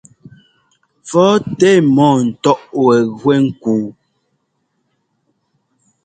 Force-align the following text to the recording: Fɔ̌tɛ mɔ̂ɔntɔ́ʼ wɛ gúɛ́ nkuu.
Fɔ̌tɛ 1.09 1.71
mɔ̂ɔntɔ́ʼ 1.95 2.59
wɛ 2.83 2.95
gúɛ́ 3.19 3.37
nkuu. 3.45 3.85